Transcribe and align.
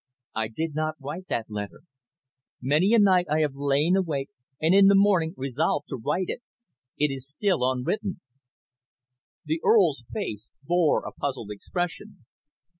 I 0.33 0.47
did 0.47 0.73
not 0.73 0.95
write 0.99 1.27
that 1.27 1.47
letter. 1.47 1.81
Many 2.59 2.95
a 2.95 2.97
night 2.97 3.27
I 3.29 3.41
have 3.41 3.53
lain 3.53 3.95
awake, 3.95 4.31
and 4.59 4.73
in 4.73 4.87
the 4.87 4.95
morning 4.95 5.35
resolved 5.37 5.89
to 5.89 5.95
write 6.03 6.25
it. 6.27 6.41
It 6.97 7.11
is 7.13 7.29
still 7.31 7.63
unwritten." 7.71 8.19
The 9.45 9.61
Earl's 9.63 10.03
face 10.11 10.49
bore 10.63 11.05
a 11.05 11.11
puzzled 11.11 11.51
expression. 11.51 12.25